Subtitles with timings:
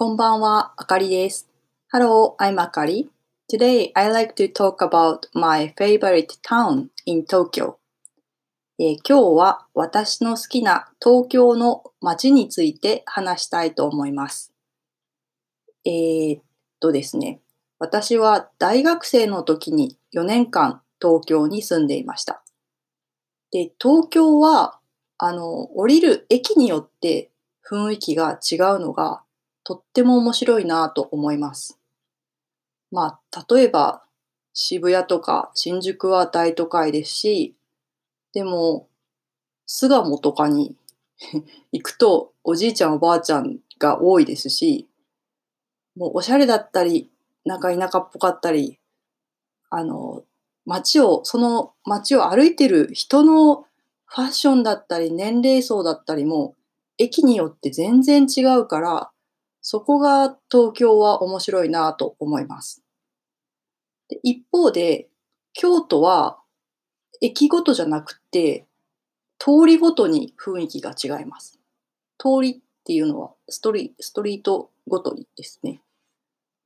[0.00, 1.50] こんばんは、あかりです。
[1.92, 3.10] Hello, I'm Akari.
[3.52, 7.74] Today, I like to talk about my favorite town in Tokyo.
[8.78, 14.54] えー今日は私の好きな東京の街について話したいと思います。
[15.84, 16.42] えーっ
[16.80, 17.42] とですね、
[17.78, 22.42] 私は大学生の時に4年間東京に住んでいました。
[23.50, 24.78] で、東京は、
[25.18, 27.30] あの、降りる駅によって
[27.70, 29.24] 雰囲気が違うのが
[29.70, 31.78] とっても面白いなと思います。
[32.90, 34.02] まあ、例えば
[34.52, 37.54] 渋谷とか新宿は大都会ですし、
[38.32, 38.88] でも
[39.66, 40.74] 巣鴨とかに
[41.70, 44.88] 行くとおじいちゃんおばあちゃんが多いですし、
[45.94, 47.08] もうおしゃれだったり、
[47.44, 48.80] なんか田舎っぽかったり、
[49.70, 50.24] あの、
[50.64, 53.66] 街を、その街を歩いてる人の
[54.06, 56.56] ファッションだったり年齢層だったりも
[56.98, 59.12] 駅によって全然違うから、
[59.62, 62.82] そこが東京は面白いなと思います。
[64.22, 65.08] 一方で、
[65.52, 66.38] 京都は
[67.20, 68.66] 駅ごとじゃなくて、
[69.38, 71.58] 通りごとに雰囲気が違います。
[72.18, 75.80] 通りっていうのはストリストリートごとにですね。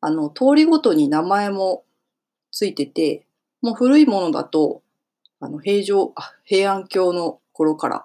[0.00, 1.84] あの、通りごとに名前も
[2.50, 3.26] ついてて、
[3.62, 4.82] もう古いものだと、
[5.40, 8.04] あの、平城、あ平安京の頃から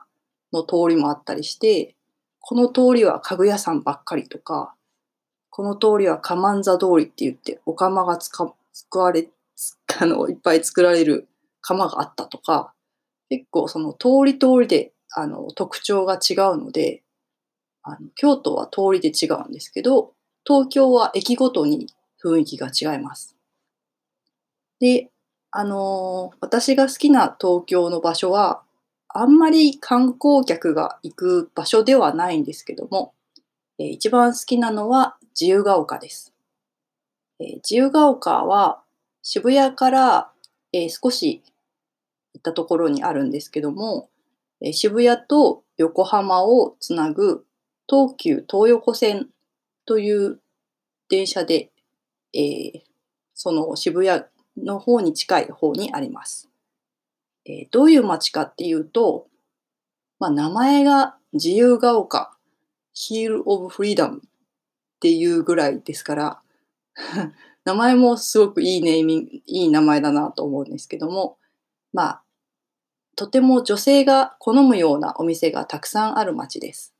[0.53, 1.95] の通りもあったりして、
[2.39, 4.73] この通りは家具屋さんばっかりとか、
[5.59, 8.45] この通りはカマンザ通りって言って、お釜が使
[8.93, 9.27] われ、
[9.99, 11.27] あの、いっぱい作られる
[11.59, 12.73] 釜があったとか、
[13.27, 17.03] 結構その通り通りで、あの、特徴が違うので、
[17.83, 20.13] あの京都は通りで違うんですけど、
[20.47, 21.87] 東京は駅ごとに
[22.23, 23.35] 雰囲気が違います。
[24.79, 25.09] で、
[25.51, 28.63] あのー私が好きな東京の場所は、
[29.09, 33.13] あんまり観光客が行く場所ではないんですけども、
[33.79, 36.33] えー一番好きなのは自由が丘です。
[37.39, 38.83] えー自由が丘は
[39.23, 40.31] 渋谷から、
[40.73, 41.41] えー少し
[42.33, 44.09] 行ったところにあるんですけども、
[44.61, 47.45] えー渋谷と横浜をつなぐ
[47.87, 49.29] 東急東横線
[49.85, 50.39] という
[51.09, 51.71] 電車で、
[52.33, 52.81] えー
[53.33, 54.25] その渋谷
[54.57, 56.49] の方に近い方にあります。
[57.45, 59.27] えーどういう街かっていうと、
[60.19, 62.35] まあ、名前が自由が丘、
[63.01, 64.19] ヒール・オブ・フリーダムっ
[64.99, 66.41] ていうぐらいですから、
[67.63, 71.37] 名前もすごくいいネーミング、いい名前だなと思うんですけども、
[71.93, 72.23] まあ、
[73.15, 76.93] とても女性が好むようなお店がたくさんある街です。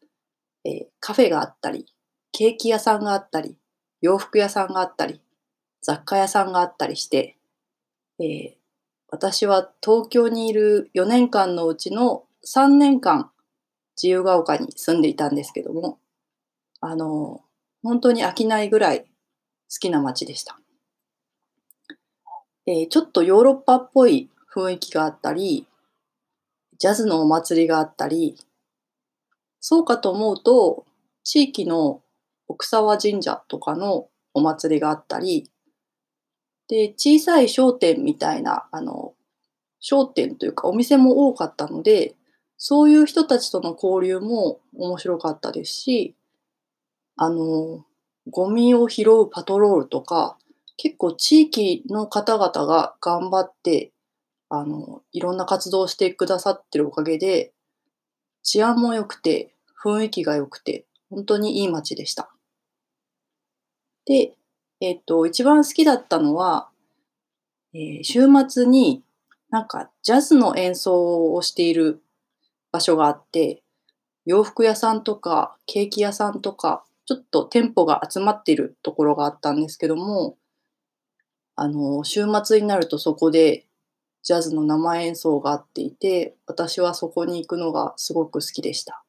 [0.63, 1.85] えーカフェがあったり、
[2.31, 3.57] ケーキ屋さんがあったり、
[3.99, 5.19] 洋服屋さんがあったり、
[5.81, 7.37] 雑貨屋さんがあったりして、
[8.19, 8.53] えー
[9.11, 13.31] 私は東京にいる4年間のうちの3年間
[14.01, 15.99] 自由が丘に住んでいたんですけども、
[16.79, 17.41] あの、
[17.83, 19.07] 本当に飽きないぐらい好
[19.81, 20.57] きな街でした。
[22.65, 25.67] えちょっとヨーロッパっぽい雰囲気があったり、
[26.77, 28.37] ジャズのお祭りがあったり、
[29.59, 30.85] そうかと思うと、
[31.25, 32.01] 地域の
[32.47, 35.49] 奥沢神社とかのお祭りがあったり、
[36.69, 39.13] で、小さい商店みたいな、あの、
[39.81, 42.15] 商店というかお店も多かったので、
[42.59, 46.15] そういう人たちとの交流も面白かったですし、
[47.15, 47.85] あの、
[48.29, 50.37] ゴミを拾うパトロールとか、
[50.75, 53.91] 結構地域の方々が頑張って、
[54.49, 57.53] あの、いろんな活動をしてくださってるおかげで、
[58.43, 62.29] 治安も良くて、雰囲気が良くて、本当にいい街でした。
[64.05, 64.33] で、
[64.81, 66.69] えっと、一番好きだったのは、
[67.73, 69.03] えー週末に
[69.49, 72.01] なんかジャズの演奏をしている
[72.71, 73.63] 場所があって、
[74.25, 80.37] 洋服屋さんとかケーキ屋さんとか、ちょっと店舗が集まっているところがあったんですけども、
[81.55, 83.65] あの、週末になるとそこで
[84.23, 89.03] ジャズの生演奏があっていて、私はそこに行くのがすごく好きでした。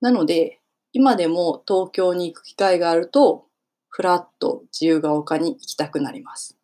[0.00, 0.60] なので、
[0.92, 3.46] 今でも東京に行く機会があると、
[3.88, 6.58] ふらっと自由が丘に行きたくなります。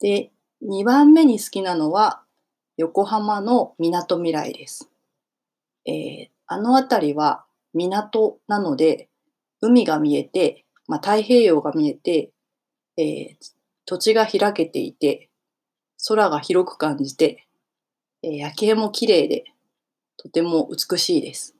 [0.00, 0.32] で、
[0.62, 2.23] 2番目に好きなのは、
[2.76, 4.90] 横浜のみなとみらいです。
[5.86, 9.08] えーあの辺りは港なので、
[9.62, 12.32] 海が見えて、まあ、太平洋が見えて、
[12.98, 13.36] えー
[13.86, 15.30] 土地が開けていて、
[16.06, 17.46] 空が広く感じて、
[18.22, 19.44] えー夜景も綺麗で、
[20.16, 21.54] とても美しいです。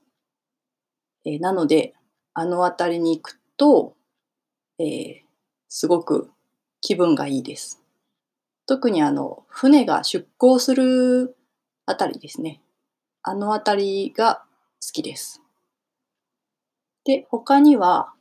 [1.25, 1.94] えーなので、
[2.34, 3.94] あの辺りに行くと、
[4.78, 5.14] えー
[5.69, 6.31] すごく
[6.81, 7.84] 気分がいいです。
[8.66, 11.37] 特にあの、船が出港する
[11.87, 12.62] あたりですね。
[13.22, 14.44] あのあたりが
[14.84, 15.43] 好きです。
[17.05, 18.12] で、他には、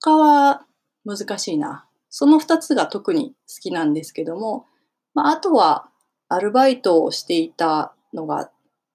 [0.00, 0.64] 他は
[1.04, 1.86] 難しいな。
[2.08, 4.66] その2つが特に好きなんですけども、
[5.14, 5.88] まあ、あとは
[6.28, 8.50] アルバイトをしていたのが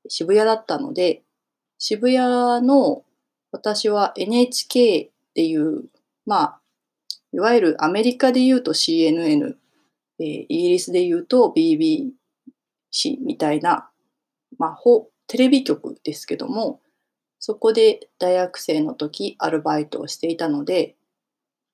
[0.08, 1.24] 渋谷だったので、
[1.78, 3.04] 渋谷の
[3.52, 5.86] 私は NHK っていう、
[6.26, 6.60] まあ、
[7.34, 9.56] いわゆるアメリカで言うと CNN、
[10.20, 12.12] えー、イギリスで言うと BBC
[13.22, 13.90] みたいな、
[14.58, 14.80] まあ、
[15.28, 16.82] テレビ局ですけども、
[17.40, 20.96] そこで大学生の時アルバイトをしていたので、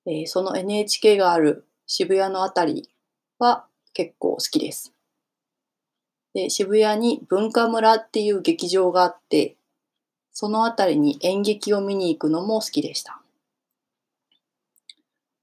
[0.06, 2.90] えー、その NHK がある渋谷のあたり
[3.38, 4.92] は結構好きです。
[6.34, 9.56] で、渋谷に文化村っていう劇場があって、
[10.32, 13.20] そのあたりに演劇を見に行くのも好きでした。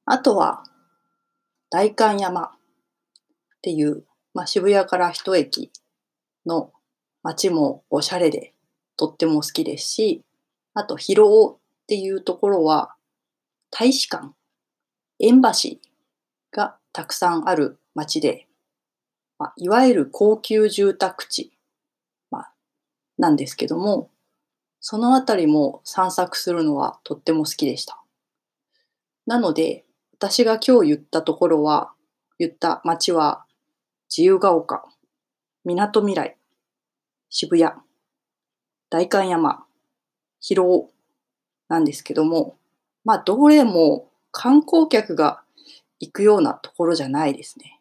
[0.05, 0.63] あとは、
[1.69, 2.51] 代官山
[3.59, 4.03] っていう、
[4.33, 5.71] まあ、渋谷から一駅
[6.45, 6.71] の
[7.23, 8.53] 街もおしゃれで
[8.95, 10.23] とっても好きですし、
[10.73, 11.57] あと、広尾っ
[11.88, 12.95] ていうところは、
[13.69, 14.33] 大使館、
[15.19, 18.47] エンバシーがたくさんある街で、
[19.38, 21.51] まあ、いわゆる高級住宅地、
[22.31, 22.53] まあ、
[23.17, 24.09] なんですけども、
[24.79, 28.01] そのあたりも散策するのはとっても好きでした。
[29.25, 31.91] なので、私が今日言ったところは、
[32.38, 33.45] 言った街は、
[34.09, 34.83] 自由が丘、
[35.63, 36.35] 港未来、
[37.29, 37.71] 渋谷、
[38.89, 39.65] 代官山、
[40.39, 40.89] 広尾
[41.67, 42.57] なんですけども、
[43.06, 45.44] まあ、どれも観光客が
[46.00, 47.79] 行くようなところじゃないですね。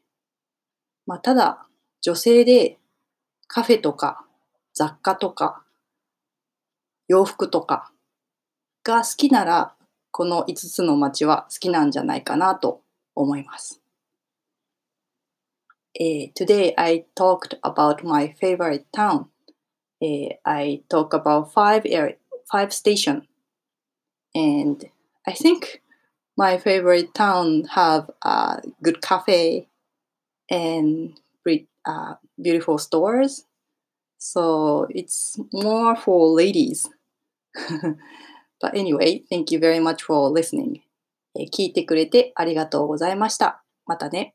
[1.07, 1.67] まあ、ただ、
[2.03, 2.79] 女性で
[3.47, 4.27] カフェとか
[4.75, 5.65] 雑貨とか
[7.09, 7.91] 洋服とか
[8.85, 9.75] が好きなら、
[10.11, 12.83] この5つの街は好きなんじゃないかなと
[13.15, 13.81] 思います。
[16.00, 19.30] Uh, today I talked about my favorite town.
[20.02, 22.16] Uh, I talk about five area,
[22.52, 23.28] five station,
[24.34, 24.84] and
[25.28, 25.82] I think
[26.36, 29.68] my favorite town have a good cafe
[30.50, 31.20] and
[31.86, 33.46] uh, beautiful stores.
[34.18, 36.90] So it's more for ladies.
[38.62, 40.82] But anyway, thank you very much for listening.
[41.36, 43.64] 聞いてくれてありがとうございました。
[43.86, 44.34] またね。